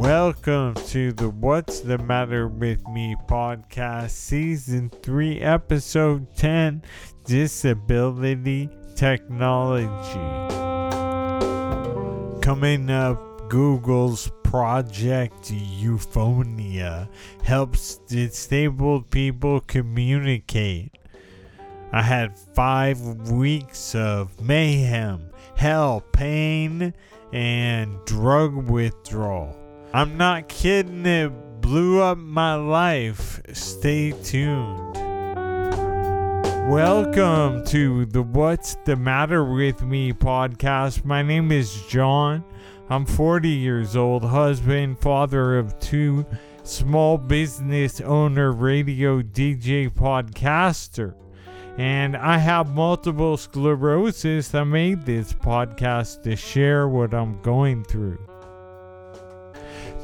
[0.00, 6.82] Welcome to the What's the Matter with Me podcast, season 3, episode 10
[7.26, 10.48] Disability Technology.
[12.40, 17.06] Coming up, Google's Project Euphonia
[17.42, 20.96] helps disabled people communicate.
[21.92, 22.98] I had five
[23.30, 26.94] weeks of mayhem, hell, pain,
[27.34, 29.59] and drug withdrawal.
[29.92, 33.40] I'm not kidding, it blew up my life.
[33.52, 34.94] Stay tuned.
[36.70, 41.04] Welcome to the What's the Matter with Me podcast.
[41.04, 42.44] My name is John.
[42.88, 46.24] I'm 40 years old, husband, father of two,
[46.62, 51.16] small business owner, radio DJ, podcaster.
[51.78, 54.54] And I have multiple sclerosis.
[54.54, 58.29] I made this podcast to share what I'm going through.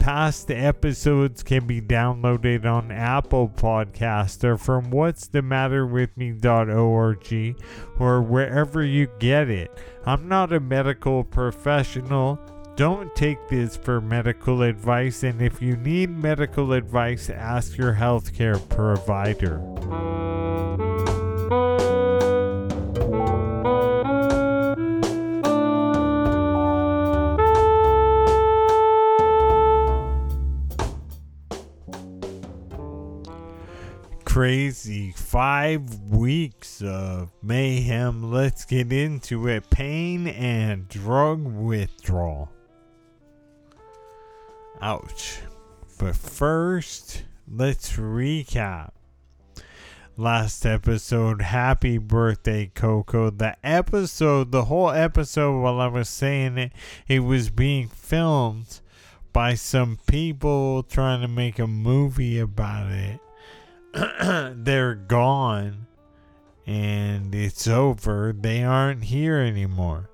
[0.00, 7.56] Past episodes can be downloaded on Apple Podcast or from what's the matter with me.org
[7.98, 9.70] or wherever you get it.
[10.04, 12.38] I'm not a medical professional.
[12.76, 18.60] Don't take this for medical advice, and if you need medical advice, ask your healthcare
[18.68, 19.62] provider.
[34.34, 38.32] Crazy five weeks of mayhem.
[38.32, 39.70] Let's get into it.
[39.70, 42.50] Pain and drug withdrawal.
[44.80, 45.38] Ouch.
[46.00, 48.90] But first, let's recap.
[50.16, 53.30] Last episode, happy birthday, Coco.
[53.30, 56.72] The episode, the whole episode, while I was saying it,
[57.06, 58.80] it was being filmed
[59.32, 63.20] by some people trying to make a movie about it
[64.54, 65.86] they're gone
[66.66, 68.34] and it's over.
[68.36, 70.10] They aren't here anymore.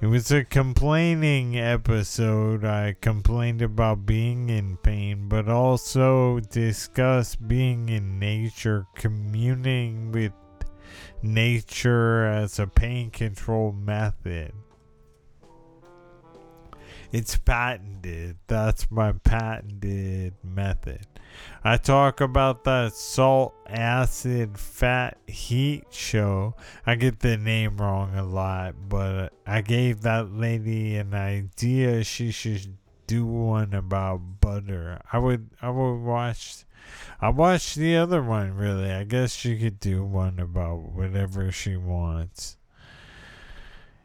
[0.00, 2.64] It was a complaining episode.
[2.64, 10.32] I complained about being in pain, but also discussed being in nature, communing with
[11.22, 14.52] nature as a pain control method.
[17.12, 18.38] It's patented.
[18.46, 21.06] That's my patented method.
[21.64, 26.54] I talk about that salt, acid, fat, heat show.
[26.86, 32.30] I get the name wrong a lot, but I gave that lady an idea she
[32.30, 32.76] should
[33.06, 35.00] do one about butter.
[35.12, 36.64] I would I would watch
[37.20, 38.90] I watched the other one really.
[38.90, 42.56] I guess she could do one about whatever she wants.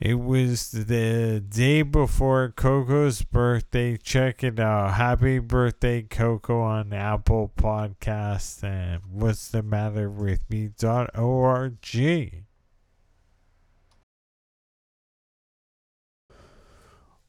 [0.00, 3.96] It was the day before Coco's birthday.
[3.96, 4.94] Check it out.
[4.94, 11.78] Happy birthday, Coco, on Apple Podcast and What's the Matter with Me.org.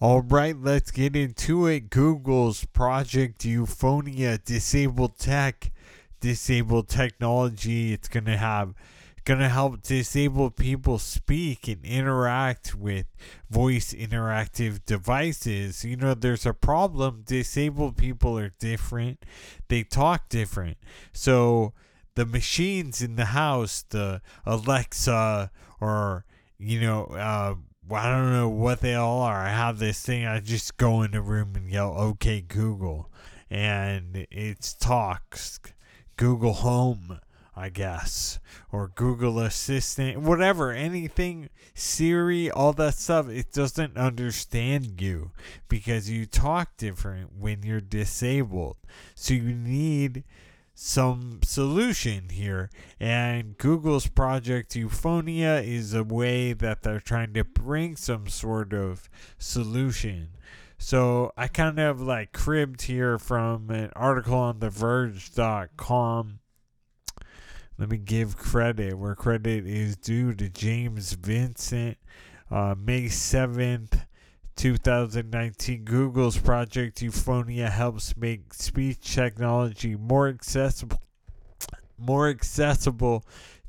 [0.00, 1.88] All right, let's get into it.
[1.88, 5.72] Google's Project Euphonia Disabled Tech,
[6.20, 7.94] Disabled Technology.
[7.94, 8.74] It's going to have
[9.28, 13.04] going to help disabled people speak and interact with
[13.50, 15.84] voice interactive devices.
[15.84, 17.24] You know, there's a problem.
[17.26, 19.26] Disabled people are different,
[19.68, 20.78] they talk different.
[21.12, 21.74] So,
[22.14, 26.24] the machines in the house, the Alexa or,
[26.58, 27.54] you know, uh,
[27.94, 29.44] I don't know what they all are.
[29.44, 33.12] I have this thing, I just go in the room and yell, okay, Google.
[33.50, 35.60] And it talks
[36.16, 37.20] Google Home
[37.58, 38.38] I guess,
[38.70, 45.32] or Google Assistant, whatever, anything, Siri, all that stuff, it doesn't understand you
[45.68, 48.76] because you talk different when you're disabled.
[49.16, 50.22] So you need
[50.72, 52.70] some solution here.
[53.00, 59.10] And Google's Project Euphonia is a way that they're trying to bring some sort of
[59.36, 60.28] solution.
[60.78, 66.38] So I kind of like cribbed here from an article on TheVerge.com
[67.78, 71.96] let me give credit where credit is due to James Vincent.
[72.50, 74.04] Uh, May 7th,
[74.56, 80.98] 2019, Google's Project Euphonia helps make speech technology more accessible
[81.98, 83.24] more accessible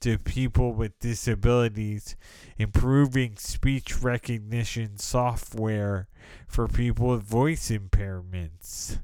[0.00, 2.16] to people with disabilities,
[2.58, 6.08] improving speech recognition software
[6.46, 8.98] for people with voice impairments.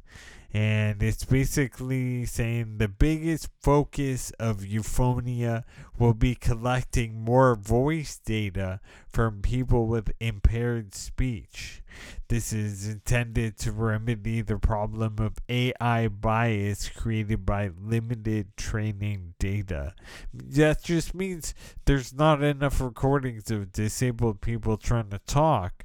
[0.52, 5.62] And it's basically saying the biggest focus of Euphonia
[5.96, 11.82] will be collecting more voice data from people with impaired speech.
[12.28, 19.94] This is intended to remedy the problem of AI bias created by limited training data.
[20.32, 21.54] That just means
[21.84, 25.84] there's not enough recordings of disabled people trying to talk.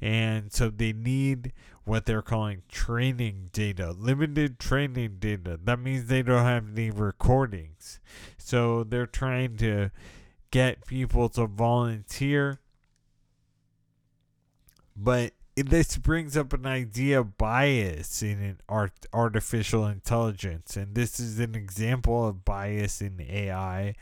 [0.00, 1.52] And so they need
[1.84, 5.58] what they're calling training data, limited training data.
[5.62, 8.00] That means they don't have any recordings.
[8.38, 9.90] So they're trying to
[10.50, 12.60] get people to volunteer.
[14.94, 20.76] But this brings up an idea of bias in an art, artificial intelligence.
[20.76, 23.94] And this is an example of bias in AI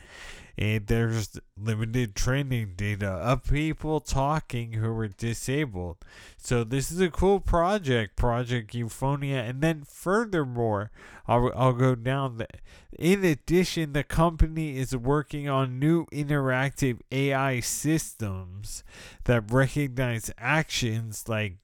[0.61, 5.97] and there's limited training data of people talking who were disabled.
[6.37, 9.49] So this is a cool project, Project Euphonia.
[9.49, 10.91] And then furthermore,
[11.27, 12.37] I'll, I'll go down.
[12.37, 12.47] The,
[12.99, 18.85] in addition, the company is working on new interactive AI systems
[19.25, 21.55] that recognize actions like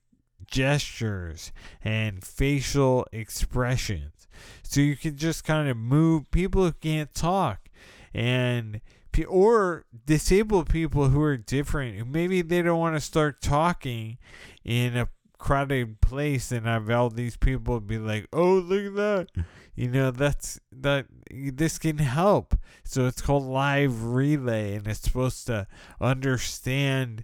[0.49, 1.51] gestures
[1.83, 4.27] and facial expressions.
[4.63, 7.66] So you can just kind of move people who can't talk
[8.13, 8.81] and
[9.27, 14.17] or disabled people who are different maybe they don't want to start talking
[14.63, 19.45] in a crowded place and have all these people be like oh look at that.
[19.75, 22.55] You know that's that this can help.
[22.83, 25.67] So it's called live relay and it's supposed to
[26.01, 27.23] understand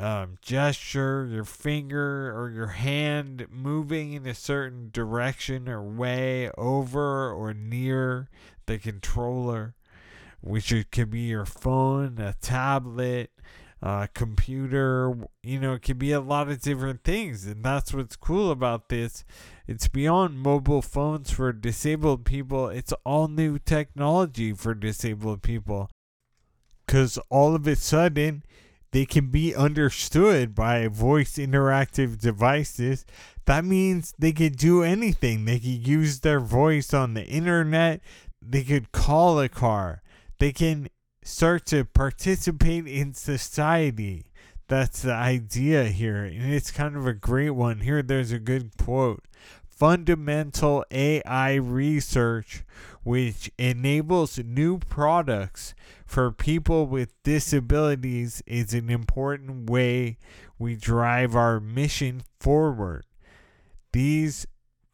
[0.00, 7.32] um, gesture, your finger or your hand moving in a certain direction or way over
[7.32, 8.28] or near
[8.66, 9.74] the controller,
[10.40, 13.32] which it could be your phone, a tablet,
[13.82, 17.44] a computer, you know, it can be a lot of different things.
[17.44, 19.24] And that's what's cool about this.
[19.66, 25.90] It's beyond mobile phones for disabled people, it's all new technology for disabled people.
[26.86, 28.42] Because all of a sudden,
[28.90, 33.04] they can be understood by voice interactive devices.
[33.44, 35.44] That means they could do anything.
[35.44, 38.00] They could use their voice on the internet.
[38.40, 40.02] They could call a car.
[40.38, 40.88] They can
[41.22, 44.26] start to participate in society.
[44.68, 46.24] That's the idea here.
[46.24, 47.80] And it's kind of a great one.
[47.80, 49.24] Here, there's a good quote
[49.78, 52.64] fundamental AI research
[53.04, 55.72] which enables new products
[56.04, 60.18] for people with disabilities is an important way
[60.58, 63.06] we drive our mission forward.
[63.92, 64.46] These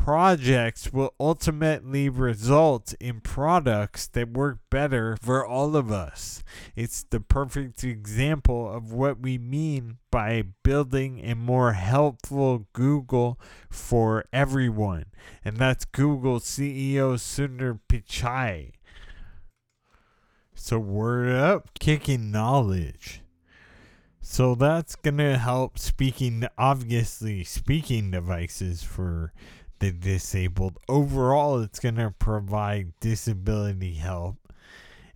[0.05, 6.45] projects will ultimately result in products that work better for all of us.
[6.77, 13.41] It's the perfect example of what we mean by building a more helpful Google
[13.71, 15.07] for everyone.
[15.43, 18.73] And that's Google CEO Sundar Pichai.
[20.55, 23.23] So, word up, kicking knowledge.
[24.27, 29.33] So that's going to help speaking, obviously, speaking devices for
[29.85, 30.79] the disabled.
[30.89, 34.37] Overall, it's going to provide disability help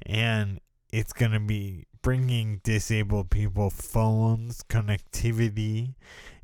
[0.02, 0.60] and
[0.92, 5.94] it's going to be bringing disabled people phones, connectivity,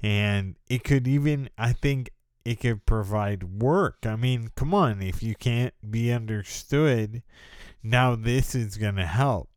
[0.03, 2.11] and it could even, I think,
[2.45, 3.99] it could provide work.
[4.05, 7.23] I mean, come on, if you can't be understood,
[7.83, 9.49] now this is going to help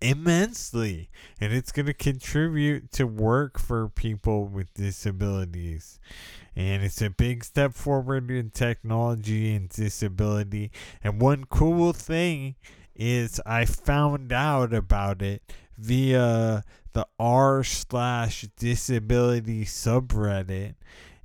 [0.00, 1.10] immensely
[1.40, 6.00] and it's going to contribute to work for people with disabilities.
[6.56, 10.70] And it's a big step forward in technology and disability.
[11.02, 12.56] And one cool thing
[12.96, 15.42] is i found out about it
[15.78, 20.74] via the r slash disability subreddit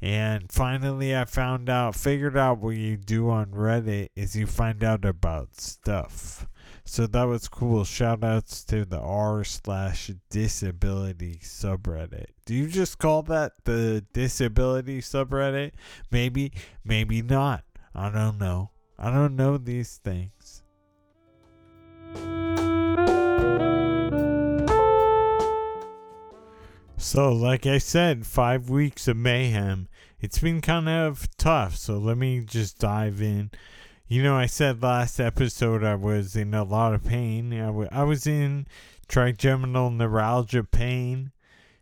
[0.05, 4.83] and finally i found out figured out what you do on reddit is you find
[4.83, 6.45] out about stuff
[6.87, 7.83] so that was cool.
[7.83, 12.27] Shout outs to the r slash disability subreddit.
[12.45, 15.71] Do you just call that the disability subreddit?
[16.11, 17.63] Maybe, maybe not.
[17.95, 18.69] I don't know.
[18.99, 20.61] I don't know these things.
[26.97, 29.87] So, like I said, five weeks of mayhem.
[30.25, 33.51] It's been kind of tough, so let me just dive in
[34.07, 37.53] you know, I said last episode I was in a lot of pain.
[37.53, 38.65] I, w- I was in
[39.07, 41.31] trigeminal neuralgia pain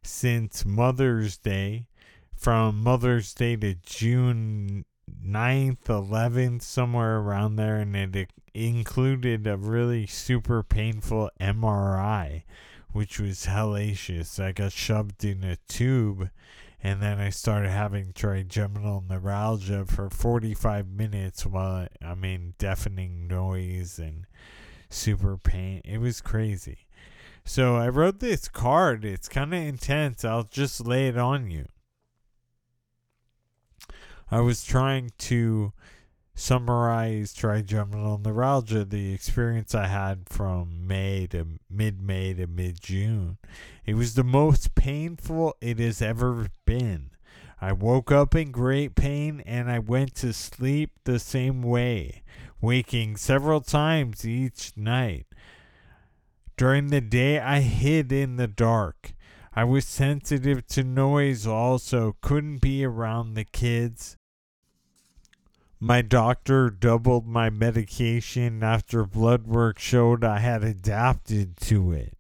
[0.02, 1.88] since Mother's Day,
[2.36, 4.84] from Mother's Day to June
[5.26, 12.44] 9th, 11th, somewhere around there, and it included a really super painful MRI,
[12.92, 14.38] which was hellacious.
[14.38, 16.30] I got shoved in a tube
[16.84, 23.98] and then I started having trigeminal neuralgia for 45 minutes while I mean deafening noise
[23.98, 24.25] and
[24.90, 25.82] super pain.
[25.86, 26.88] It was crazy.
[27.46, 29.06] So I wrote this card.
[29.06, 30.25] It's kind of intense.
[30.25, 31.68] I'll just lay it on you.
[34.30, 35.72] I was trying to
[36.36, 43.38] summarize trigeminal neuralgia, the experience I had from May to mid May to mid June.
[43.86, 47.12] It was the most painful it has ever been.
[47.62, 52.24] I woke up in great pain and I went to sleep the same way,
[52.60, 55.28] waking several times each night.
[56.58, 59.13] During the day, I hid in the dark.
[59.56, 64.18] I was sensitive to noise also, couldn't be around the kids.
[65.86, 72.18] My doctor doubled my medication after blood work showed I had adapted to it.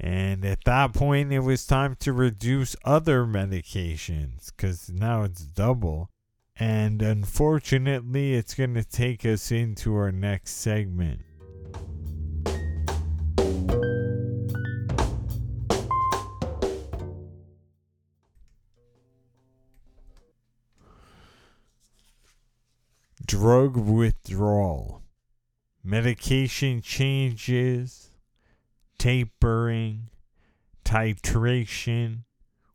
[0.00, 6.10] And at that point, it was time to reduce other medications because now it's double.
[6.58, 11.20] And unfortunately, it's going to take us into our next segment.
[23.26, 25.02] Drug withdrawal,
[25.82, 28.10] medication changes,
[28.98, 30.10] tapering,
[30.84, 32.20] titration,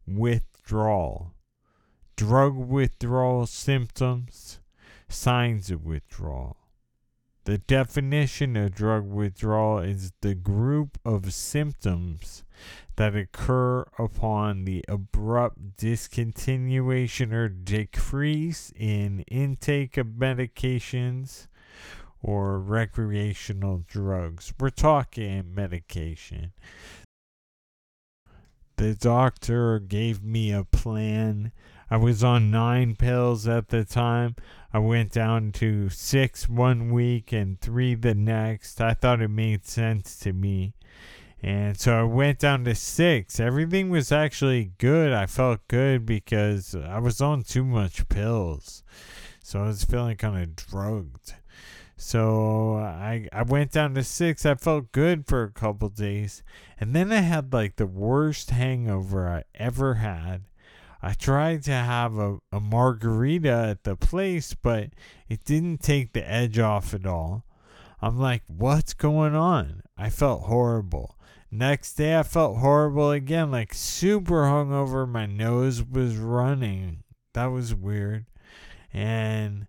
[0.05, 1.33] withdrawal,
[2.17, 4.59] drug withdrawal symptoms,
[5.07, 6.57] signs of withdrawal.
[7.45, 12.43] The definition of drug withdrawal is the group of symptoms
[13.01, 21.47] that occur upon the abrupt discontinuation or decrease in intake of medications
[22.21, 24.53] or recreational drugs.
[24.59, 26.51] We're talking medication.
[28.75, 31.53] The doctor gave me a plan.
[31.89, 34.35] I was on nine pills at the time.
[34.71, 38.79] I went down to six one week and three the next.
[38.79, 40.75] I thought it made sense to me.
[41.43, 43.39] And so I went down to six.
[43.39, 45.11] Everything was actually good.
[45.11, 48.83] I felt good because I was on too much pills.
[49.41, 51.33] So I was feeling kind of drugged.
[51.97, 54.45] So I I went down to six.
[54.45, 56.43] I felt good for a couple days.
[56.79, 60.43] And then I had like the worst hangover I ever had.
[61.01, 64.89] I tried to have a, a margarita at the place, but
[65.27, 67.45] it didn't take the edge off at all.
[67.99, 69.81] I'm like, what's going on?
[69.97, 71.17] I felt horrible.
[71.53, 75.05] Next day, I felt horrible again, like super hungover.
[75.05, 77.03] My nose was running.
[77.33, 78.25] That was weird.
[78.93, 79.67] And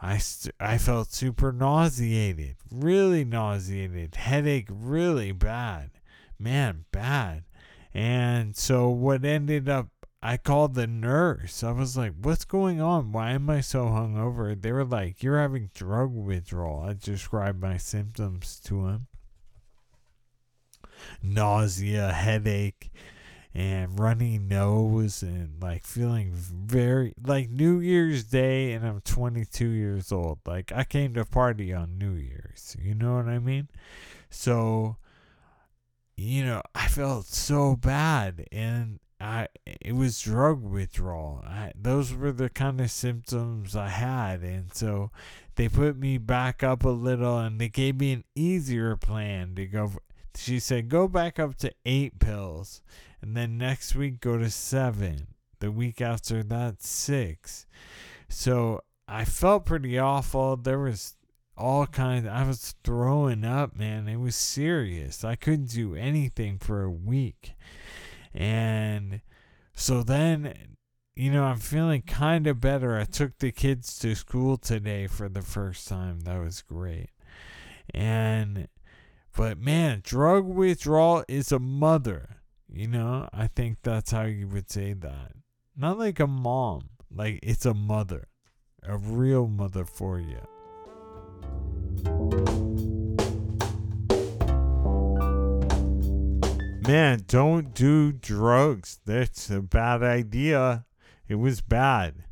[0.00, 5.90] I, st- I felt super nauseated, really nauseated, headache really bad.
[6.38, 7.44] Man, bad.
[7.92, 9.88] And so, what ended up,
[10.22, 11.64] I called the nurse.
[11.64, 13.10] I was like, What's going on?
[13.10, 14.60] Why am I so hungover?
[14.60, 16.84] They were like, You're having drug withdrawal.
[16.84, 19.08] I described my symptoms to him
[21.22, 22.90] nausea, headache,
[23.54, 30.10] and runny nose, and like feeling very like New Year's Day, and I'm 22 years
[30.10, 30.38] old.
[30.46, 32.76] Like I came to party on New Year's.
[32.80, 33.68] You know what I mean?
[34.30, 34.96] So,
[36.16, 41.44] you know, I felt so bad, and I it was drug withdrawal.
[41.46, 45.10] I, those were the kind of symptoms I had, and so
[45.54, 49.66] they put me back up a little, and they gave me an easier plan to
[49.66, 49.92] go
[50.36, 52.82] she said go back up to eight pills
[53.20, 55.28] and then next week go to seven.
[55.60, 57.66] The week after that six.
[58.28, 60.56] So i felt pretty awful.
[60.56, 61.16] There was
[61.54, 64.08] all kinds i was throwing up man.
[64.08, 65.24] It was serious.
[65.24, 67.52] I couldn't do anything for a week.
[68.34, 69.20] And
[69.74, 70.54] so then
[71.14, 72.98] you know i'm feeling kind of better.
[72.98, 76.20] I took the kids to school today for the first time.
[76.20, 77.10] That was great.
[77.94, 78.68] And
[79.34, 82.36] but man, drug withdrawal is a mother.
[82.68, 85.32] You know, I think that's how you would say that.
[85.76, 88.28] Not like a mom, like it's a mother,
[88.82, 90.40] a real mother for you.
[96.86, 99.00] Man, don't do drugs.
[99.06, 100.84] That's a bad idea.
[101.28, 102.24] It was bad.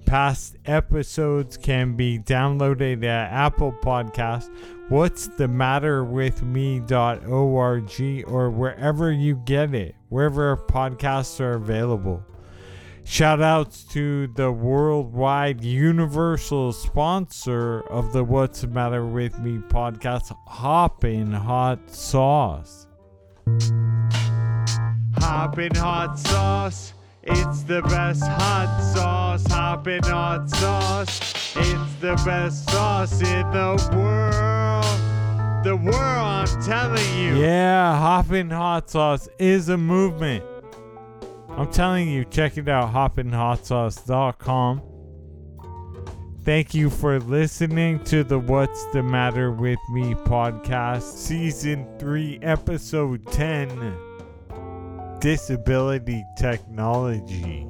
[0.06, 4.50] Past episodes can be downloaded at Apple Podcast,
[4.88, 12.22] What's the Matter with Me.org, or wherever you get it, wherever podcasts are available.
[13.04, 20.32] Shout outs to the worldwide universal sponsor of the What's the Matter with Me podcast,
[20.46, 22.86] Hoppin' Hot Sauce.
[25.18, 26.94] Hoppin' Hot Sauce.
[27.24, 31.54] It's the best hot sauce, hoppin' hot sauce.
[31.54, 35.64] It's the best sauce in the world.
[35.64, 37.36] The world, I'm telling you.
[37.40, 40.44] Yeah, hoppin' hot sauce is a movement.
[41.50, 44.82] I'm telling you, check it out, hoppinhotsauce.com.
[46.44, 53.24] Thank you for listening to the What's the Matter with Me podcast, season 3, episode
[53.30, 54.11] 10
[55.22, 57.64] disability technology.